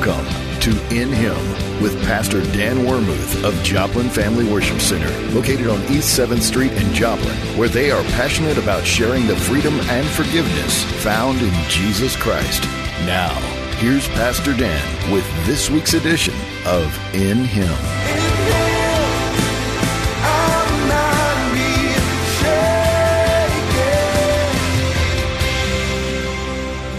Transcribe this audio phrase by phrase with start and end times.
[0.00, 1.36] Welcome to In Him
[1.82, 6.90] with Pastor Dan Wermuth of Joplin Family Worship Center, located on East 7th Street in
[6.94, 12.62] Joplin, where they are passionate about sharing the freedom and forgiveness found in Jesus Christ.
[13.04, 13.34] Now,
[13.76, 18.69] here's Pastor Dan with this week's edition of In Him.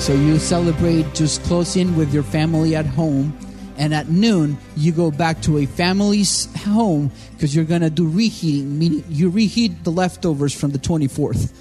[0.01, 3.37] So you celebrate just close in with your family at home.
[3.77, 8.09] And at noon, you go back to a family's home because you're going to do
[8.09, 11.53] reheating, meaning you reheat the leftovers from the 24th.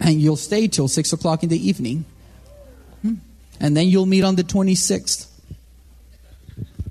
[0.00, 2.04] And you'll stay till 6 o'clock in the evening.
[3.02, 3.14] Hmm.
[3.60, 5.28] And then you'll meet on the 26th.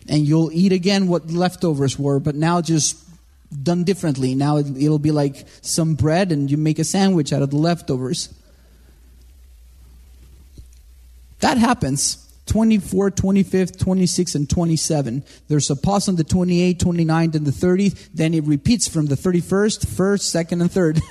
[0.08, 2.98] And you'll eat again what leftovers were, but now just
[3.62, 4.34] done differently.
[4.34, 8.34] Now it'll be like some bread, and you make a sandwich out of the leftovers.
[11.46, 15.24] That happens 24, 25th, 26th, and 27.
[15.48, 18.10] There's a pause on the 28th, 29th, and the 30th.
[18.16, 21.02] Then it repeats from the 31st, 1st, 2nd, and 3rd.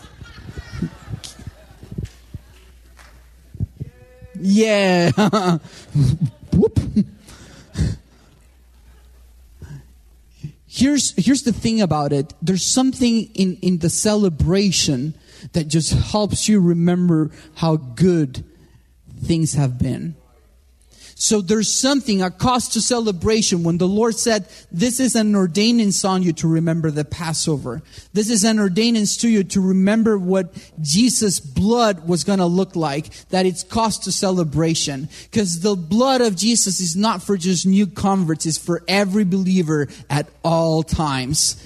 [4.40, 5.12] yeah.
[6.52, 6.80] Whoop.
[10.66, 12.34] Here's, here's the thing about it.
[12.42, 15.14] There's something in, in the celebration
[15.52, 18.42] that just helps you remember how good
[19.22, 20.16] things have been.
[21.16, 26.04] So there's something, a cost to celebration when the Lord said, this is an ordinance
[26.04, 27.82] on you to remember the Passover.
[28.12, 32.74] This is an ordinance to you to remember what Jesus' blood was going to look
[32.74, 35.08] like, that it's cost to celebration.
[35.30, 39.88] Because the blood of Jesus is not for just new converts, it's for every believer
[40.10, 41.62] at all times.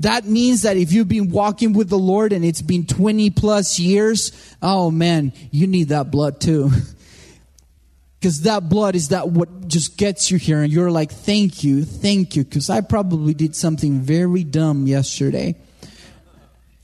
[0.00, 3.78] That means that if you've been walking with the Lord and it's been 20 plus
[3.78, 6.70] years, oh man, you need that blood too.
[8.20, 11.86] Because that blood is that what just gets you here, and you're like, thank you,
[11.86, 15.56] thank you, because I probably did something very dumb yesterday.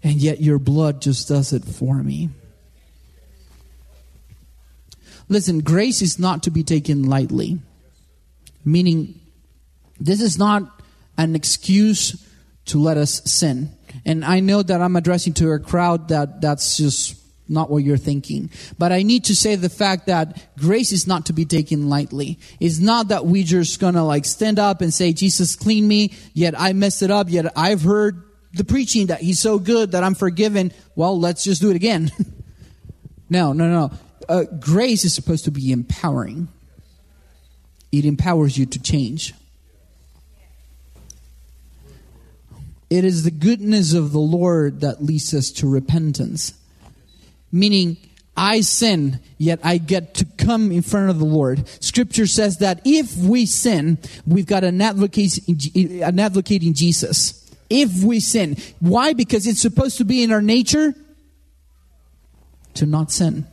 [0.03, 2.31] And yet your blood just does it for me.
[5.29, 7.59] Listen, grace is not to be taken lightly.
[8.65, 9.21] Meaning,
[10.01, 10.63] this is not
[11.19, 12.25] an excuse
[12.67, 13.73] to let us sin.
[14.07, 17.17] And I know that I'm addressing to a crowd that that's just
[17.49, 18.51] not what you're thinking.
[18.79, 22.39] But I need to say the fact that grace is not to be taken lightly.
[22.61, 26.59] It's not that we just gonna like stand up and say, Jesus clean me, yet
[26.59, 30.15] I messed it up, yet I've heard the preaching that he's so good that I'm
[30.15, 30.73] forgiven.
[30.95, 32.11] Well, let's just do it again.
[33.31, 33.91] no, no, no.
[34.29, 36.49] Uh, grace is supposed to be empowering.
[37.93, 39.35] It empowers you to change.
[42.89, 46.55] It is the goodness of the Lord that leads us to repentance.
[47.57, 47.97] Meaning,
[48.37, 51.67] I sin, yet I get to come in front of the Lord.
[51.83, 55.39] Scripture says that if we sin, we've got an advocate,
[55.75, 57.51] an advocate in Jesus.
[57.71, 58.57] If we sin.
[58.79, 59.15] Why?
[59.15, 60.95] Because it's supposed to be in our nature
[62.75, 63.47] to not sin.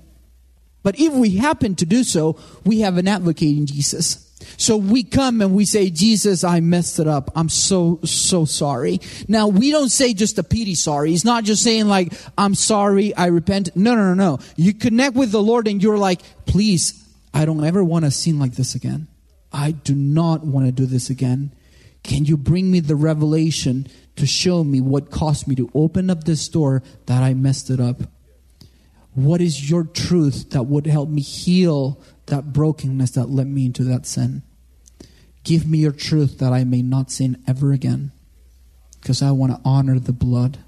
[0.83, 4.22] But if we happen to do so, we have an advocate in Jesus.
[4.57, 7.31] So we come and we say, Jesus, I messed it up.
[7.35, 8.99] I'm so, so sorry.
[9.27, 11.11] Now, we don't say just a pity sorry.
[11.11, 13.75] He's not just saying like, I'm sorry, I repent.
[13.75, 14.39] No, no, no, no.
[14.55, 18.39] You connect with the Lord and you're like, please, I don't ever want to sin
[18.39, 19.07] like this again.
[19.51, 21.53] I do not want to do this again.
[22.03, 26.25] Can you bring me the revelation to show me what caused me to open up
[26.25, 28.03] this door that I messed it up?
[29.15, 33.83] What is your truth that would help me heal that brokenness that led me into
[33.85, 34.43] that sin.
[35.43, 38.11] Give me your truth that I may not sin ever again
[39.01, 40.59] because I want to honor the blood.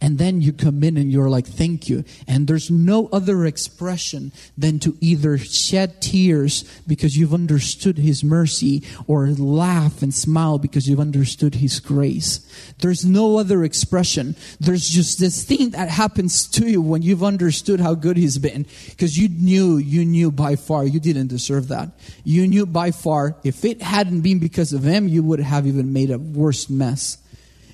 [0.00, 2.04] And then you come in and you're like, thank you.
[2.26, 8.82] And there's no other expression than to either shed tears because you've understood His mercy
[9.06, 12.40] or laugh and smile because you've understood His grace.
[12.78, 14.36] There's no other expression.
[14.58, 18.66] There's just this thing that happens to you when you've understood how good He's been
[18.88, 21.90] because you knew, you knew by far you didn't deserve that.
[22.24, 25.92] You knew by far if it hadn't been because of Him, you would have even
[25.92, 27.18] made a worse mess.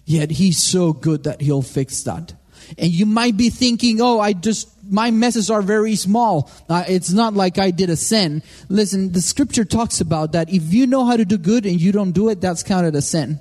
[0.06, 2.32] Yet he's so good that he'll fix that.
[2.78, 6.50] And you might be thinking, oh, I just, my messes are very small.
[6.68, 8.42] Uh, it's not like I did a sin.
[8.68, 10.48] Listen, the scripture talks about that.
[10.48, 13.02] If you know how to do good and you don't do it, that's counted a
[13.02, 13.40] sin.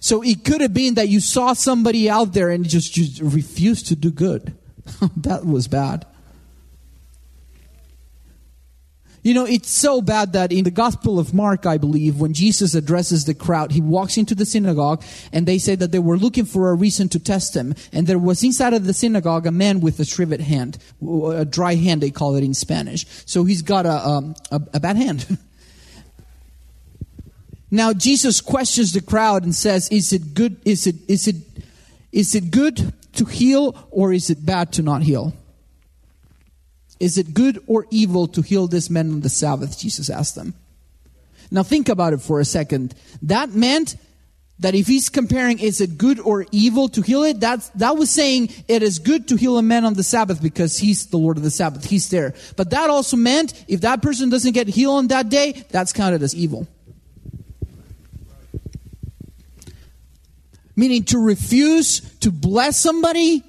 [0.00, 3.86] So it could have been that you saw somebody out there and just, just refused
[3.88, 4.54] to do good.
[5.16, 6.06] that was bad.
[9.24, 12.74] You know, it's so bad that in the Gospel of Mark, I believe, when Jesus
[12.74, 16.44] addresses the crowd, he walks into the synagogue and they say that they were looking
[16.44, 17.74] for a reason to test him.
[17.90, 21.74] And there was inside of the synagogue a man with a shriveled hand, a dry
[21.74, 23.06] hand, they call it in Spanish.
[23.24, 25.38] So he's got a, um, a, a bad hand.
[27.70, 31.36] now Jesus questions the crowd and says, is it good, is it, is it,
[32.12, 35.32] is it good to heal or is it bad to not heal?
[37.00, 39.78] Is it good or evil to heal this man on the Sabbath?
[39.78, 40.54] Jesus asked them.
[41.50, 42.94] Now think about it for a second.
[43.22, 43.96] That meant
[44.60, 48.10] that if he's comparing is it good or evil to heal it, that's, that was
[48.10, 51.36] saying it is good to heal a man on the Sabbath because he's the Lord
[51.36, 51.84] of the Sabbath.
[51.84, 52.34] He's there.
[52.56, 56.22] But that also meant if that person doesn't get healed on that day, that's counted
[56.22, 56.68] as evil.
[60.76, 63.44] Meaning to refuse to bless somebody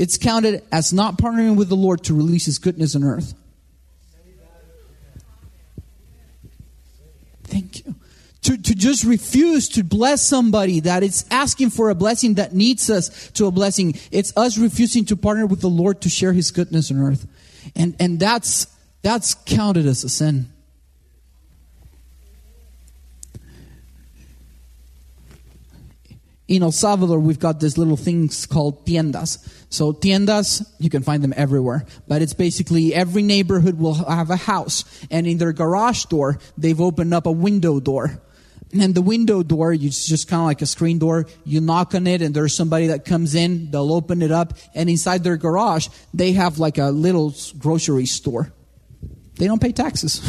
[0.00, 3.34] it's counted as not partnering with the Lord to release His goodness on earth.
[7.44, 7.94] Thank you.
[8.44, 12.88] To, to just refuse to bless somebody that it's asking for a blessing that needs
[12.88, 13.94] us to a blessing.
[14.10, 17.26] It's us refusing to partner with the Lord to share His goodness on earth.
[17.76, 18.68] And, and that's,
[19.02, 20.50] that's counted as a sin.
[26.50, 29.38] in El Salvador, we've got these little things called tiendas.
[29.70, 31.86] So tiendas, you can find them everywhere.
[32.08, 34.84] But it's basically every neighborhood will have a house.
[35.10, 38.20] And in their garage door, they've opened up a window door.
[38.72, 41.26] And the window door, it's just kind of like a screen door.
[41.44, 44.54] You knock on it and there's somebody that comes in, they'll open it up.
[44.74, 48.52] And inside their garage, they have like a little grocery store.
[49.36, 50.20] They don't pay taxes.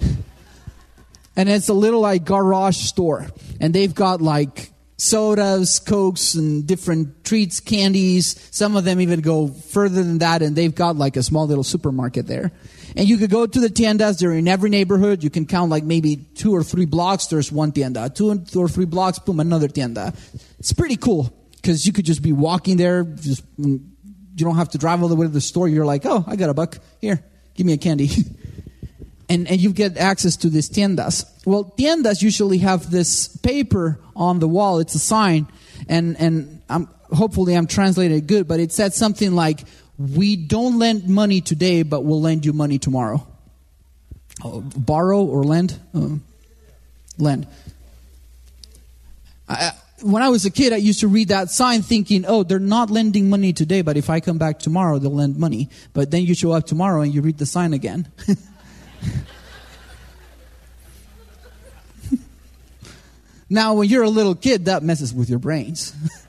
[1.36, 3.26] and it's a little like garage store.
[3.60, 8.48] And they've got like sodas, cokes, and different treats, candies.
[8.50, 11.64] Some of them even go further than that, and they've got like a small little
[11.64, 12.52] supermarket there.
[12.96, 14.20] And you could go to the tiendas.
[14.20, 15.24] They're in every neighborhood.
[15.24, 17.26] You can count like maybe two or three blocks.
[17.26, 18.08] There's one tienda.
[18.08, 20.14] Two or three blocks, boom, another tienda.
[20.58, 23.02] It's pretty cool because you could just be walking there.
[23.02, 23.80] Just you
[24.36, 25.68] don't have to drive all the way to the store.
[25.68, 26.78] You're like, oh, I got a buck.
[27.00, 27.22] Here,
[27.54, 28.10] give me a candy.
[29.28, 31.24] and, and you get access to these tiendas.
[31.46, 34.78] Well, tiendas usually have this paper on the wall.
[34.78, 35.46] It's a sign,
[35.88, 39.60] and and I'm, hopefully I'm translating it good, but it said something like,
[39.98, 43.26] "We don't lend money today, but we'll lend you money tomorrow."
[44.42, 45.78] Oh, borrow or lend?
[45.94, 46.16] Uh,
[47.18, 47.46] lend.
[49.48, 49.72] I,
[50.02, 52.90] when I was a kid, I used to read that sign thinking, oh, they're not
[52.90, 55.70] lending money today, but if I come back tomorrow, they'll lend money.
[55.92, 58.08] But then you show up tomorrow and you read the sign again.
[63.50, 65.94] now, when you're a little kid, that messes with your brains.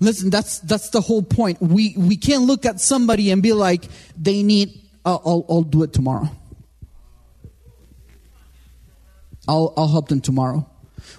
[0.00, 1.60] Listen, that's that's the whole point.
[1.60, 3.84] We we can't look at somebody and be like,
[4.16, 4.80] they need.
[5.04, 6.30] Uh, I'll I'll do it tomorrow.
[9.48, 10.68] I'll I'll help them tomorrow.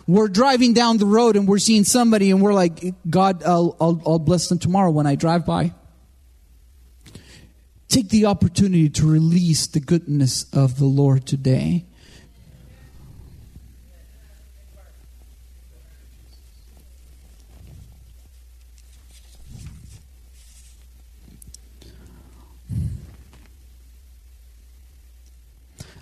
[0.07, 4.01] We're driving down the road and we're seeing somebody and we're like, God, I'll I'll,
[4.05, 5.73] I'll bless them tomorrow when I drive by.
[7.89, 11.85] Take the opportunity to release the goodness of the Lord today.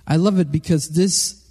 [0.05, 1.41] I love it because this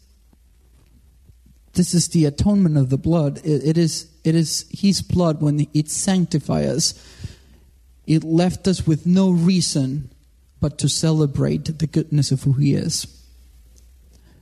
[1.72, 3.38] this is the atonement of the blood.
[3.38, 7.06] It, it is it is His blood when it sanctifies us.
[8.06, 10.11] It left us with no reason
[10.66, 13.06] but to celebrate the goodness of who He is.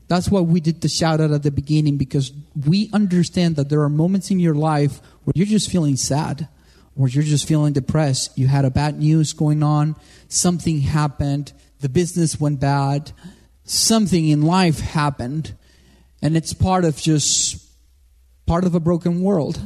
[0.08, 2.32] That's why we did the shout out at the beginning because
[2.66, 6.48] we understand that there are moments in your life where you're just feeling sad
[6.96, 8.38] or you're just feeling depressed.
[8.38, 9.96] You had a bad news going on,
[10.28, 13.12] something happened, the business went bad,
[13.64, 15.54] something in life happened,
[16.22, 17.62] and it's part of just
[18.46, 19.60] part of a broken world.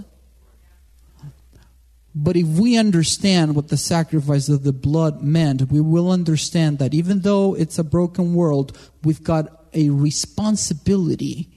[2.14, 6.94] But if we understand what the sacrifice of the blood meant, we will understand that
[6.94, 11.48] even though it's a broken world, we've got a responsibility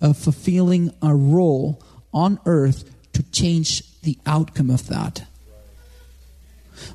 [0.00, 1.82] of fulfilling a role
[2.12, 5.24] on earth to change the outcome of that.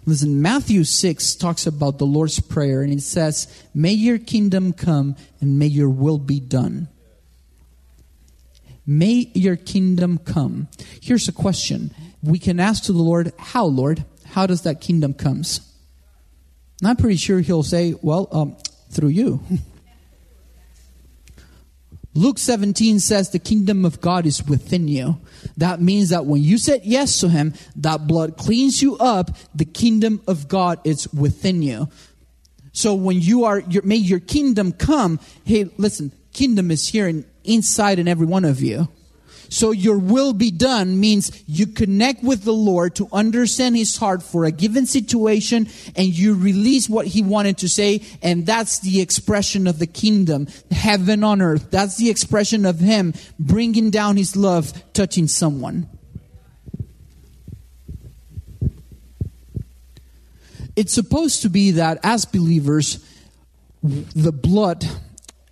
[0.05, 5.15] Listen, Matthew 6 talks about the Lord's Prayer, and it says, May your kingdom come
[5.39, 6.89] and may your will be done.
[8.85, 10.67] May your kingdom come.
[11.01, 11.93] Here's a question
[12.23, 14.03] we can ask to the Lord, How, Lord?
[14.25, 15.61] How does that kingdom comes?
[16.81, 18.57] And I'm pretty sure he'll say, Well, um,
[18.89, 19.41] through you.
[22.17, 25.21] Luke 17 says the kingdom of God is within you.
[25.57, 29.29] That means that when you said yes to him, that blood cleans you up.
[29.53, 31.89] The kingdom of God is within you.
[32.71, 35.19] So when you are, your, may your kingdom come.
[35.45, 38.87] Hey, listen, kingdom is here in, inside in every one of you.
[39.49, 44.23] So your will be done means you connect with the Lord to understand his heart
[44.23, 49.01] for a given situation and you release what he wanted to say and that's the
[49.01, 51.71] expression of the kingdom, heaven on earth.
[51.71, 55.89] That's the expression of him bringing down his love, touching someone.
[60.75, 63.03] It's supposed to be that as believers,
[63.81, 64.85] the blood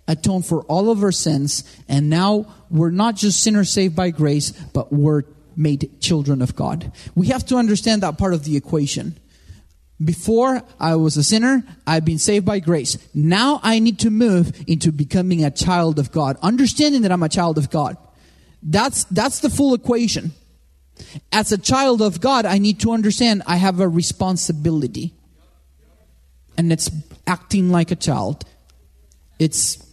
[0.08, 4.50] atoned for all of our sins, and now we're not just sinners saved by grace,
[4.50, 5.24] but we're
[5.56, 6.92] made children of God.
[7.14, 9.18] We have to understand that part of the equation.
[10.04, 12.98] Before I was a sinner, I've been saved by grace.
[13.14, 17.30] Now I need to move into becoming a child of God, understanding that I'm a
[17.30, 17.96] child of God.
[18.62, 20.32] That's, that's the full equation.
[21.32, 25.14] As a child of God, I need to understand I have a responsibility.
[26.58, 26.90] And it's
[27.26, 28.44] acting like a child.
[29.38, 29.85] It's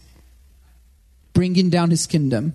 [1.34, 2.54] bringing down his kingdom.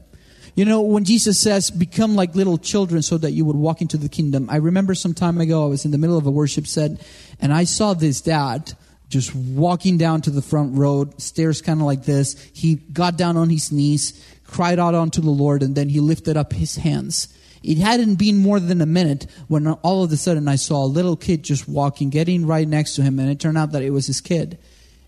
[0.56, 3.98] You know, when Jesus says, become like little children so that you would walk into
[3.98, 6.66] the kingdom, I remember some time ago, I was in the middle of a worship
[6.66, 6.92] set,
[7.40, 8.74] and I saw this dad
[9.10, 12.36] just walking down to the front road, stairs kind of like this.
[12.54, 16.38] He got down on his knees, cried out unto the Lord, and then he lifted
[16.38, 17.28] up his hands.
[17.64, 20.88] It hadn't been more than a minute when all of a sudden I saw a
[20.88, 23.92] little kid just walking, getting right next to him, and it turned out that it
[23.92, 24.58] was his kid.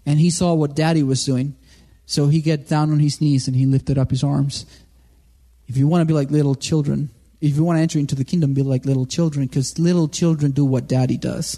[0.06, 1.56] And he saw what daddy was doing.
[2.12, 4.66] So he got down on his knees and he lifted up his arms.
[5.70, 8.26] If you want to be like little children, if you want to enter into the
[8.26, 11.58] kingdom, be like little children, because little children do what daddy does.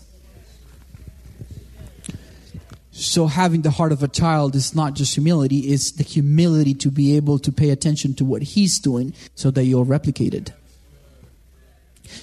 [2.91, 6.91] So having the heart of a child is not just humility, it's the humility to
[6.91, 10.51] be able to pay attention to what he's doing so that you'll replicate it.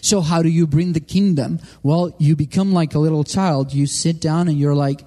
[0.02, 1.58] So how do you bring the kingdom?
[1.82, 3.72] Well, you become like a little child.
[3.72, 5.00] You sit down and you're like,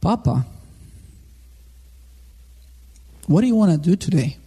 [0.00, 0.44] Papa,
[3.28, 4.38] what do you want to do today?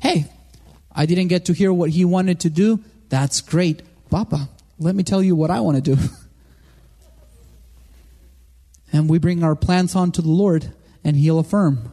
[0.00, 0.26] Hey,
[0.94, 2.80] I didn't get to hear what he wanted to do.
[3.08, 3.82] That's great.
[4.10, 6.00] Papa, let me tell you what I want to do.
[8.92, 10.70] and we bring our plans on to the Lord,
[11.02, 11.90] and he'll affirm.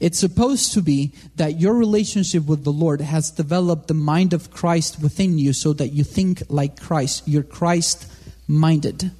[0.00, 4.50] It's supposed to be that your relationship with the Lord has developed the mind of
[4.50, 7.28] Christ within you so that you think like Christ.
[7.28, 8.10] You're Christ
[8.50, 9.10] minded.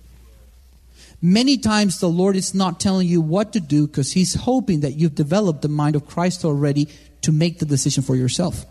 [1.22, 4.92] Many times the Lord is not telling you what to do because He's hoping that
[4.92, 6.88] you've developed the mind of Christ already
[7.22, 8.64] to make the decision for yourself.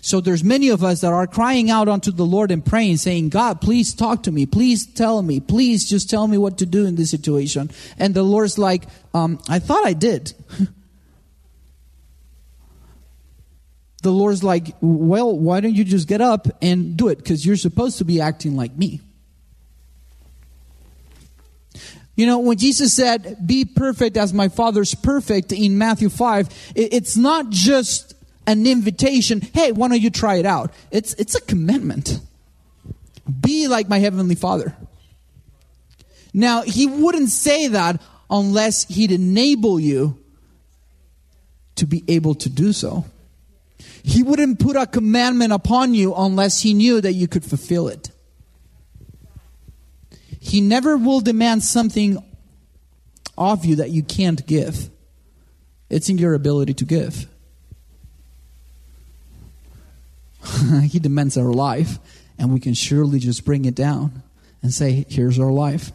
[0.00, 3.28] So there's many of us that are crying out unto the Lord and praying, saying,
[3.28, 4.46] God, please talk to me.
[4.46, 5.38] Please tell me.
[5.38, 7.70] Please just tell me what to do in this situation.
[7.98, 10.32] And the Lord's like, um, I thought I did.
[14.02, 17.18] the Lord's like, well, why don't you just get up and do it?
[17.18, 19.00] Because you're supposed to be acting like me.
[22.14, 27.16] You know, when Jesus said, be perfect as my Father's perfect in Matthew 5, it's
[27.16, 28.14] not just
[28.46, 30.72] an invitation, hey, why don't you try it out?
[30.90, 32.20] It's, it's a commandment.
[33.40, 34.76] Be like my Heavenly Father.
[36.34, 40.18] Now, He wouldn't say that unless He'd enable you
[41.76, 43.04] to be able to do so.
[44.02, 48.10] He wouldn't put a commandment upon you unless He knew that you could fulfill it.
[50.42, 52.18] He never will demand something
[53.38, 54.90] of you that you can't give.
[55.88, 57.28] It's in your ability to give.
[60.82, 62.00] he demands our life,
[62.38, 64.24] and we can surely just bring it down
[64.62, 65.92] and say, Here's our life.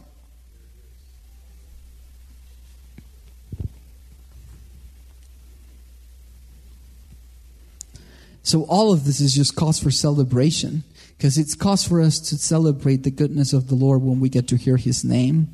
[8.44, 10.86] So, all of this is just cause for celebration
[11.18, 14.48] because it's cause for us to celebrate the goodness of the Lord when we get
[14.50, 15.50] to hear His name.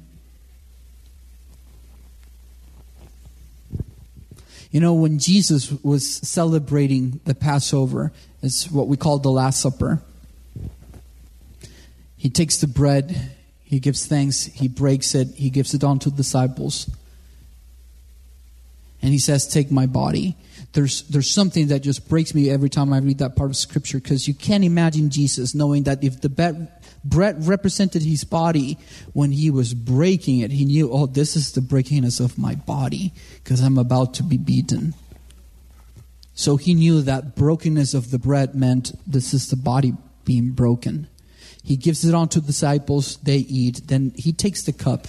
[4.71, 10.01] You know, when Jesus was celebrating the Passover, it's what we call the Last Supper.
[12.17, 13.31] He takes the bread,
[13.63, 16.89] he gives thanks, he breaks it, he gives it on to the disciples.
[19.03, 20.35] And he says, Take my body
[20.73, 23.99] there's there's something that just breaks me every time I read that part of scripture
[23.99, 26.29] because you can't imagine Jesus knowing that if the
[27.03, 28.77] bread represented his body
[29.13, 33.13] when he was breaking it, he knew, oh, this is the breakingness of my body
[33.35, 34.95] because I'm about to be beaten.
[36.33, 39.93] So he knew that brokenness of the bread meant this is the body
[40.25, 41.07] being broken.
[41.63, 45.07] He gives it on to the disciples, they eat, then he takes the cup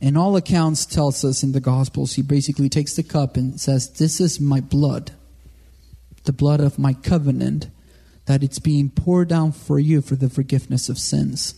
[0.00, 3.90] and all accounts tells us in the gospels he basically takes the cup and says
[3.90, 5.12] this is my blood
[6.24, 7.68] the blood of my covenant,
[8.26, 11.54] that it's being poured down for you for the forgiveness of sins.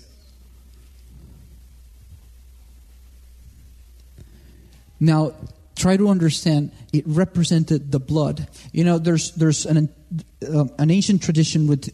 [5.01, 5.33] Now,
[5.77, 8.49] try to understand it represented the blood.
[8.73, 9.89] You know there's there's an
[10.47, 11.91] uh, an ancient tradition with,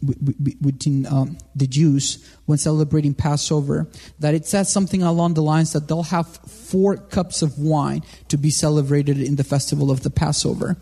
[0.61, 3.87] within um, the jews when celebrating passover
[4.19, 8.37] that it says something along the lines that they'll have four cups of wine to
[8.37, 10.77] be celebrated in the festival of the passover.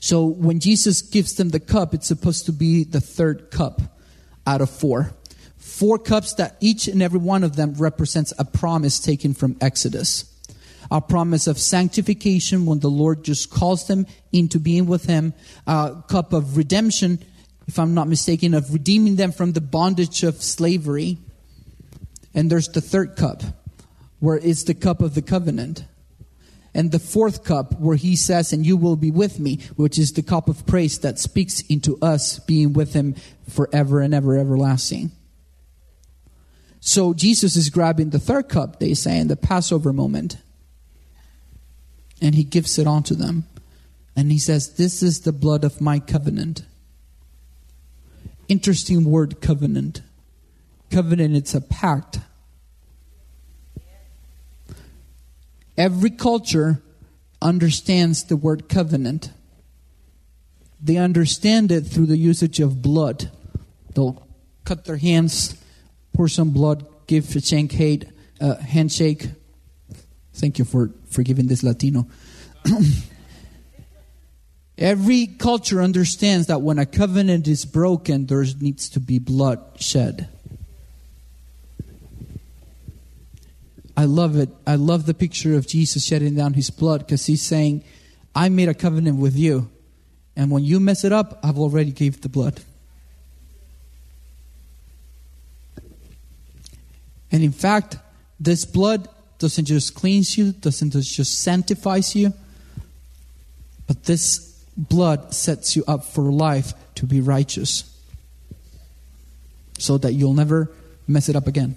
[0.00, 3.80] So when jesus gives them the cup it's supposed to be the third cup
[4.46, 5.12] out of four.
[5.56, 10.37] Four cups that each and every one of them represents a promise taken from exodus
[10.90, 15.34] a promise of sanctification when the Lord just calls them into being with Him,
[15.66, 17.22] a cup of redemption,
[17.66, 21.18] if I'm not mistaken, of redeeming them from the bondage of slavery.
[22.34, 23.42] And there's the third cup,
[24.20, 25.84] where it's the cup of the covenant.
[26.74, 30.12] And the fourth cup, where he says, And you will be with me, which is
[30.12, 33.16] the cup of praise that speaks into us being with him
[33.48, 35.10] forever and ever, everlasting.
[36.80, 40.38] So Jesus is grabbing the third cup, they say, in the Passover moment
[42.20, 43.46] and he gives it onto them.
[44.16, 46.62] And he says, This is the blood of my covenant.
[48.48, 50.02] Interesting word, covenant.
[50.90, 52.20] Covenant, it's a pact.
[55.76, 56.82] Every culture
[57.40, 59.30] understands the word covenant.
[60.82, 63.30] They understand it through the usage of blood.
[63.94, 64.26] They'll
[64.64, 65.56] cut their hands,
[66.12, 68.08] pour some blood, give a handshake,
[68.40, 69.28] uh, handshake
[70.38, 72.06] Thank you for forgiving this Latino.
[74.78, 80.28] Every culture understands that when a covenant is broken, there needs to be blood shed.
[83.96, 84.50] I love it.
[84.64, 87.82] I love the picture of Jesus shedding down his blood because he's saying,
[88.32, 89.68] I made a covenant with you.
[90.36, 92.60] And when you mess it up, I've already gave the blood.
[97.32, 97.96] And in fact,
[98.38, 102.32] this blood doesn't just cleanse you, doesn't just sanctifies you,
[103.86, 107.84] but this blood sets you up for life to be righteous
[109.78, 110.70] so that you'll never
[111.06, 111.76] mess it up again.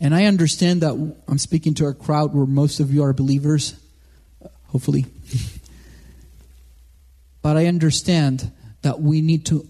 [0.00, 0.92] And I understand that
[1.28, 3.74] I'm speaking to a crowd where most of you are believers,
[4.68, 5.06] hopefully.
[7.42, 8.50] but I understand
[8.82, 9.68] that we need to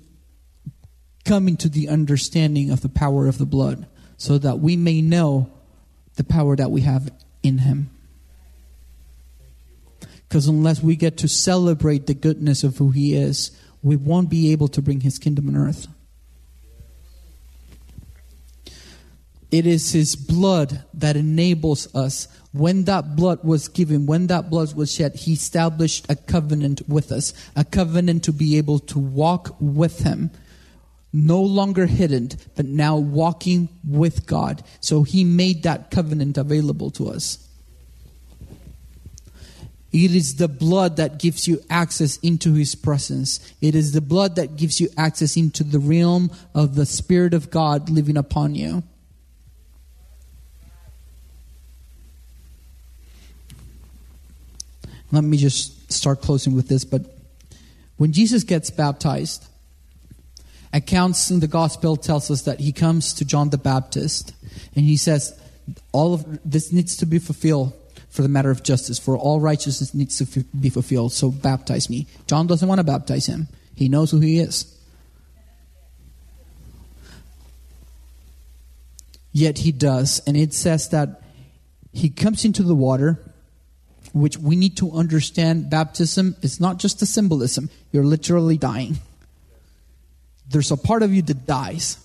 [1.27, 3.87] come into the understanding of the power of the blood
[4.23, 5.51] so that we may know
[6.15, 7.91] the power that we have in Him.
[10.29, 13.51] Because unless we get to celebrate the goodness of who He is,
[13.83, 15.89] we won't be able to bring His kingdom on earth.
[19.51, 22.29] It is His blood that enables us.
[22.53, 27.11] When that blood was given, when that blood was shed, He established a covenant with
[27.11, 30.31] us, a covenant to be able to walk with Him
[31.13, 34.63] no longer hidden, but now walking with God.
[34.81, 37.47] So he made that covenant available to us.
[39.93, 43.53] It is the blood that gives you access into his presence.
[43.61, 47.51] It is the blood that gives you access into the realm of the Spirit of
[47.51, 48.83] God living upon you.
[55.11, 56.87] Let me just start closing with this.
[56.87, 57.05] But
[57.99, 59.47] when Jesus gets baptized,
[60.73, 64.35] accounts in the gospel tells us that he comes to John the Baptist
[64.75, 65.39] and he says,
[65.93, 67.73] all of this needs to be fulfilled
[68.09, 71.13] for the matter of justice, for all righteousness needs to be fulfilled.
[71.13, 72.07] So baptize me.
[72.27, 73.49] John doesn't want to baptize him.
[73.75, 74.79] He knows who he is.
[79.33, 80.21] Yet he does.
[80.27, 81.23] And it says that
[81.93, 83.19] he comes into the water,
[84.13, 87.71] which we need to understand baptism is not just a symbolism.
[87.93, 88.99] You're literally dying
[90.53, 91.99] there's a part of you that dies.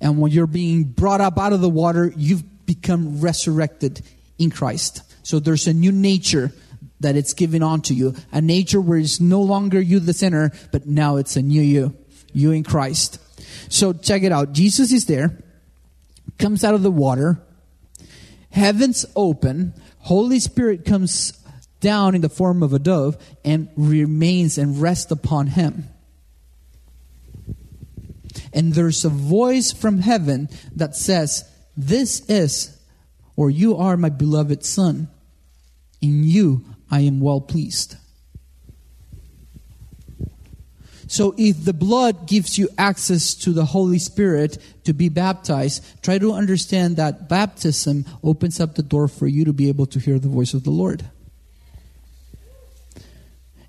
[0.00, 4.02] And when you're being brought up out of the water, you've become resurrected
[4.38, 5.02] in Christ.
[5.22, 6.52] So there's a new nature
[7.00, 8.14] that it's given onto you.
[8.32, 11.96] A nature where it's no longer you the sinner, but now it's a new you.
[12.32, 13.18] You in Christ.
[13.68, 14.52] So check it out.
[14.52, 15.38] Jesus is there,
[16.38, 17.40] comes out of the water,
[18.50, 21.32] heavens open, Holy Spirit comes
[21.80, 25.88] down in the form of a dove and remains and rests upon him
[28.54, 31.44] and there's a voice from heaven that says,
[31.76, 32.78] This is,
[33.36, 35.08] or you are my beloved Son.
[36.00, 37.96] In you I am well pleased.
[41.06, 46.18] So, if the blood gives you access to the Holy Spirit to be baptized, try
[46.18, 50.18] to understand that baptism opens up the door for you to be able to hear
[50.18, 51.04] the voice of the Lord.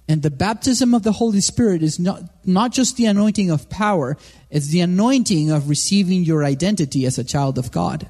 [0.07, 4.17] And the baptism of the Holy Spirit is not, not just the anointing of power,
[4.51, 8.07] it's the anointing of receiving your identity as a child of God.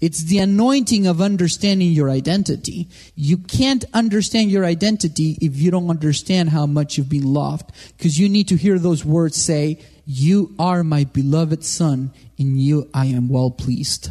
[0.00, 2.88] It's the anointing of understanding your identity.
[3.14, 7.70] You can't understand your identity if you don't understand how much you've been loved.
[7.96, 12.88] Because you need to hear those words say, You are my beloved Son, in you
[12.94, 14.10] I am well pleased.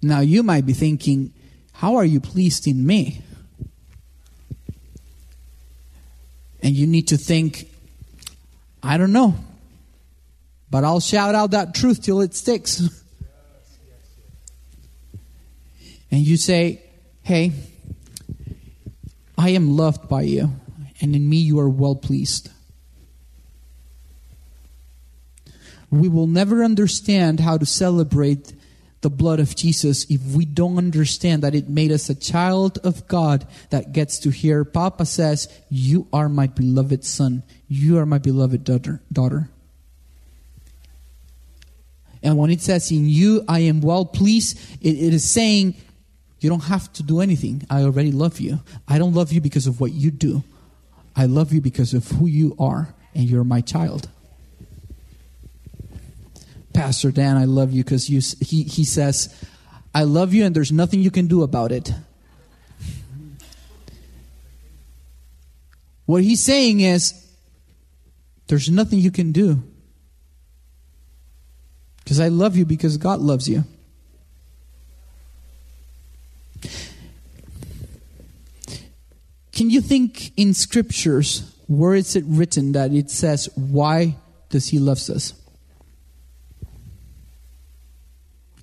[0.00, 1.32] Now you might be thinking,
[1.80, 3.22] How are you pleased in me?
[6.62, 7.70] And you need to think,
[8.82, 9.34] I don't know.
[10.70, 12.80] But I'll shout out that truth till it sticks.
[16.10, 16.82] and you say,
[17.22, 17.52] Hey,
[19.38, 20.50] I am loved by you,
[21.00, 22.50] and in me you are well pleased.
[25.90, 28.52] We will never understand how to celebrate
[29.00, 33.06] the blood of Jesus if we don't understand that it made us a child of
[33.08, 37.42] God that gets to hear Papa says, You are my beloved son.
[37.68, 39.00] You are my beloved daughter.
[39.12, 39.48] daughter.
[42.22, 45.76] And when it says, In you I am well pleased, it, it is saying,
[46.40, 47.66] You don't have to do anything.
[47.70, 48.60] I already love you.
[48.86, 50.44] I don't love you because of what you do.
[51.16, 54.08] I love you because of who you are, and you're my child.
[56.72, 59.34] Pastor Dan, I love you because you, he, he says,
[59.94, 61.92] I love you and there's nothing you can do about it.
[66.06, 67.14] What he's saying is,
[68.48, 69.62] there's nothing you can do.
[72.02, 73.62] Because I love you because God loves you.
[79.52, 84.16] Can you think in scriptures where is it written that it says, Why
[84.48, 85.39] does he love us?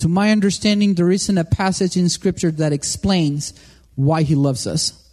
[0.08, 3.54] To my understanding, there isn't a passage in Scripture that explains
[3.96, 5.06] why He loves us.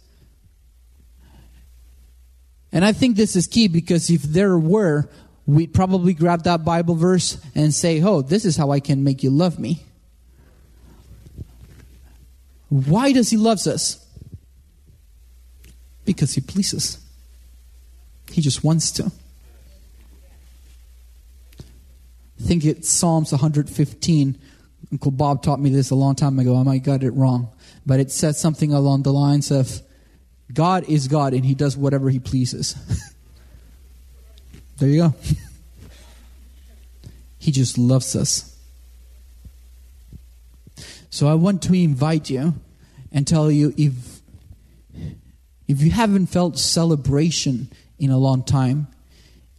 [2.71, 5.09] And I think this is key because if there were,
[5.45, 9.21] we'd probably grab that Bible verse and say, Oh, this is how I can make
[9.21, 9.83] you love me.
[12.69, 13.97] Why does He loves us?
[16.05, 16.99] Because He pleases.
[18.31, 19.11] He just wants to.
[22.39, 24.39] I think it's Psalms 115
[24.91, 26.55] Uncle Bob taught me this a long time ago.
[26.55, 27.49] I might got it wrong.
[27.85, 29.81] But it said something along the lines of
[30.53, 32.75] God is God and he does whatever he pleases.
[34.77, 35.13] there you go.
[37.39, 38.51] he just loves us.
[41.09, 42.53] So I want to invite you
[43.11, 44.15] and tell you if
[45.67, 48.87] if you haven't felt celebration in a long time,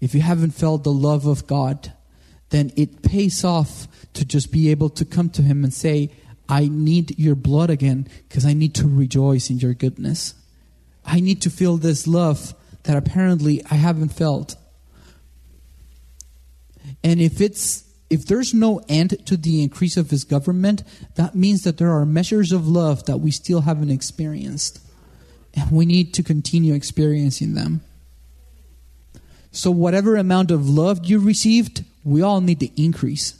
[0.00, 1.92] if you haven't felt the love of God,
[2.50, 6.10] then it pays off to just be able to come to Him and say,
[6.48, 10.34] I need your blood again because I need to rejoice in your goodness.
[11.04, 12.54] I need to feel this love
[12.84, 14.56] that apparently I haven't felt.
[17.02, 20.84] And if it's if there's no end to the increase of his government,
[21.16, 24.80] that means that there are measures of love that we still haven't experienced.
[25.54, 27.80] And we need to continue experiencing them.
[29.50, 33.34] So, whatever amount of love you received, we all need to increase.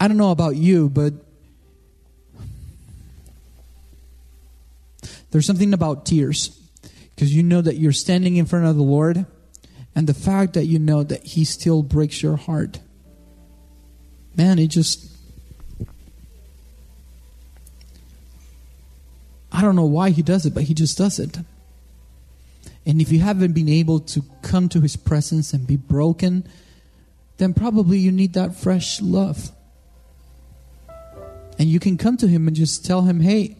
[0.00, 1.12] I don't know about you, but
[5.30, 6.58] there's something about tears
[7.14, 9.26] because you know that you're standing in front of the Lord
[9.94, 12.80] and the fact that you know that He still breaks your heart.
[14.34, 15.06] Man, it just.
[19.52, 21.36] I don't know why He does it, but He just does it.
[22.90, 26.44] And if you haven't been able to come to His presence and be broken,
[27.36, 29.52] then probably you need that fresh love.
[31.56, 33.56] And you can come to him and just tell him, hey,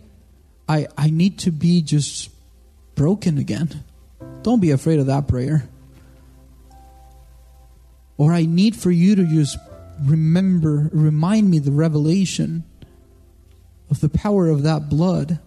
[0.69, 2.31] I, I need to be just
[2.97, 3.85] broken again.
[4.43, 5.69] Don't be afraid of that prayer.
[8.17, 9.59] Or I need for you to just
[10.03, 12.65] remember, remind me the revelation
[13.91, 15.39] of the power of that blood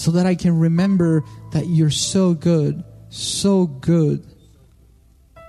[0.00, 4.26] so that I can remember that you're so good, so good,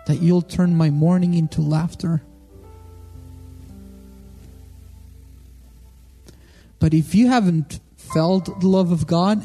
[0.07, 2.21] that you'll turn my mourning into laughter.
[6.79, 9.41] But if you haven't felt the love of God,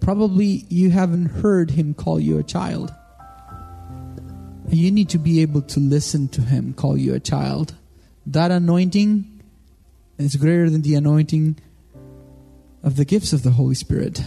[0.00, 2.92] probably you haven't heard Him call you a child.
[4.68, 7.74] You need to be able to listen to Him call you a child.
[8.26, 9.42] That anointing
[10.18, 11.56] is greater than the anointing
[12.88, 14.24] of the gifts of the Holy Spirit.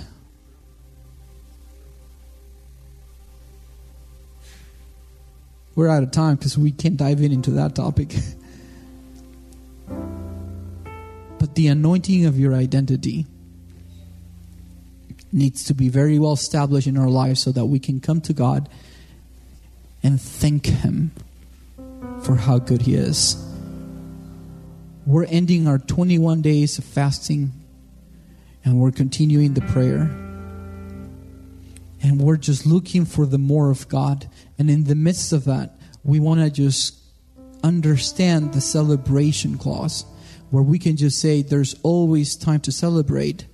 [5.73, 8.15] We're out of time because we can't dive in into that topic.
[11.39, 13.25] But the anointing of your identity
[15.31, 18.33] needs to be very well established in our lives so that we can come to
[18.33, 18.69] God
[20.03, 21.09] and thank Him
[22.21, 23.43] for how good He is.
[25.07, 27.53] We're ending our 21 days of fasting
[28.63, 30.09] and we're continuing the prayer.
[32.03, 34.27] And we're just looking for the more of God.
[34.57, 36.97] And in the midst of that, we want to just
[37.63, 40.05] understand the celebration clause
[40.49, 43.45] where we can just say there's always time to celebrate.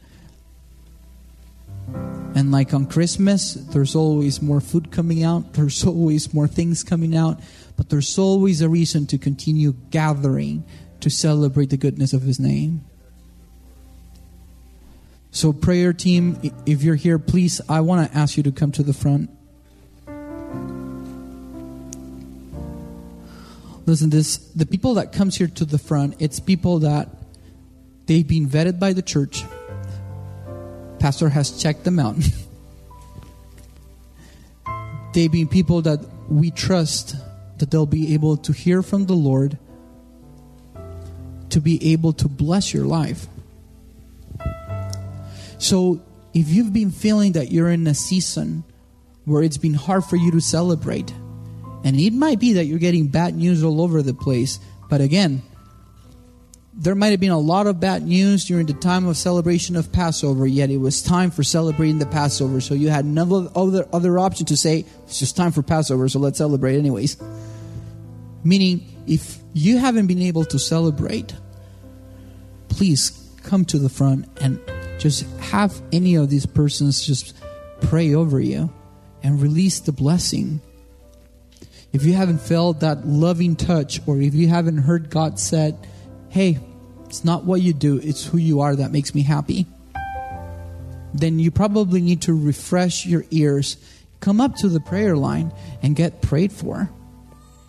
[2.36, 7.15] And like on Christmas, there's always more food coming out, there's always more things coming
[7.15, 7.39] out,
[7.76, 10.65] but there's always a reason to continue gathering
[11.00, 12.87] to celebrate the goodness of His name.
[15.38, 18.82] So, prayer team, if you're here, please, I want to ask you to come to
[18.82, 19.30] the front.
[23.86, 27.10] Listen, this the people that comes here to the front, it's people that
[28.08, 29.43] they've been vetted by the church.
[30.97, 32.15] Pastor has checked them out.
[35.13, 36.00] they've been people that
[36.32, 37.15] we trust
[37.60, 39.60] that they'll be able to hear from the Lord
[41.52, 43.28] to be able to bless your life.
[45.58, 46.02] So,
[46.34, 48.63] if you've been feeling that you're in a season
[49.26, 51.12] where it's been hard for you to celebrate,
[51.84, 54.60] and it might be that you're getting bad news all over the place.
[54.89, 55.41] But again,
[56.74, 59.91] there might have been a lot of bad news during the time of celebration of
[59.91, 62.62] Passover, yet it was time for celebrating the Passover.
[62.62, 66.20] So you had no other, other option to say, it's just time for Passover, so
[66.20, 67.17] let's celebrate anyways.
[68.43, 71.34] Meaning, if you haven't been able to celebrate,
[72.70, 74.60] please come to the front and
[74.98, 77.36] just have any of these persons just
[77.82, 78.74] pray over you
[79.24, 80.62] and release the blessing
[81.94, 85.78] if you haven't felt that loving touch, or if you haven't heard God said,
[86.30, 86.60] hey,
[87.06, 89.66] it's not what you do, it's who you are that makes me happy,
[91.14, 93.78] then you probably need to refresh your ears,
[94.20, 96.90] come up to the prayer line, and get prayed for.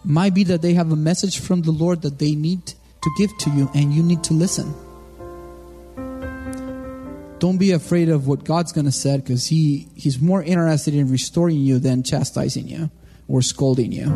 [0.05, 3.31] Might be that they have a message from the Lord that they need to give
[3.39, 4.75] to you, and you need to listen.
[7.39, 11.11] Don't be afraid of what God's going to say because he, He's more interested in
[11.11, 12.91] restoring you than chastising you
[13.29, 14.07] or scolding you.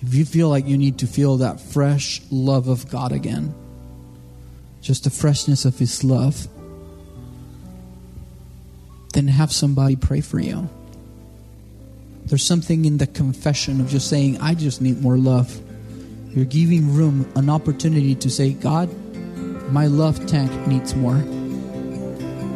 [0.00, 3.54] If you feel like you need to feel that fresh love of God again,
[4.80, 6.48] just the freshness of His love,
[9.14, 10.68] then have somebody pray for you.
[12.26, 15.60] There's something in the confession of just saying, I just need more love.
[16.34, 18.90] You're giving room, an opportunity to say, God,
[19.72, 21.22] my love tank needs more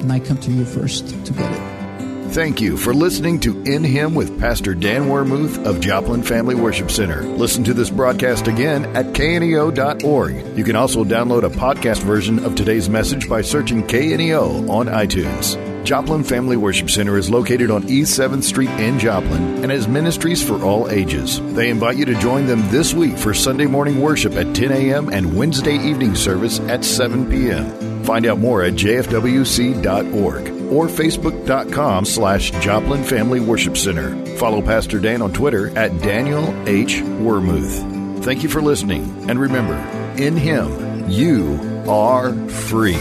[0.06, 2.32] and I come to you first to get it.
[2.32, 6.90] Thank you for listening to In Him with Pastor Dan Wermuth of Joplin Family Worship
[6.90, 7.22] Center.
[7.22, 10.58] Listen to this broadcast again at kneo.org.
[10.58, 15.75] You can also download a podcast version of today's message by searching KNEO on iTunes.
[15.86, 20.42] Joplin Family Worship Center is located on East 7th Street in Joplin and has ministries
[20.44, 21.40] for all ages.
[21.54, 25.08] They invite you to join them this week for Sunday morning worship at 10 a.m.
[25.10, 28.02] and Wednesday evening service at 7 p.m.
[28.02, 34.16] Find out more at jfwc.org or facebook.com slash Joplin Family Worship Center.
[34.38, 36.96] Follow Pastor Dan on Twitter at Daniel H.
[36.96, 38.24] Wermuth.
[38.24, 39.76] Thank you for listening, and remember,
[40.20, 42.98] in Him, you are free.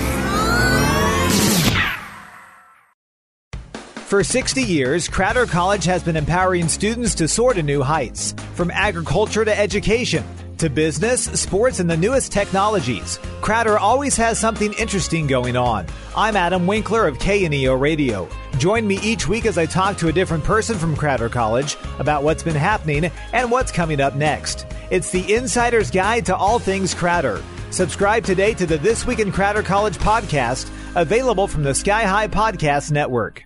[4.15, 8.71] For 60 years, Crowder College has been empowering students to soar to new heights, from
[8.71, 10.23] agriculture to education,
[10.57, 13.19] to business, sports, and the newest technologies.
[13.41, 15.85] Crowder always has something interesting going on.
[16.15, 18.29] I'm Adam Winkler of KNEO Radio.
[18.57, 22.23] Join me each week as I talk to a different person from Crowder College about
[22.23, 24.65] what's been happening and what's coming up next.
[24.91, 27.43] It's the Insider's Guide to All Things Crowder.
[27.69, 32.29] Subscribe today to the This Week in Crowder College podcast, available from the Sky High
[32.29, 33.45] Podcast Network.